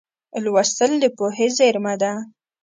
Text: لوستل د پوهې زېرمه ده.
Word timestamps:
لوستل 0.43 0.91
د 1.01 1.05
پوهې 1.17 1.47
زېرمه 1.57 1.93
ده. 2.01 2.11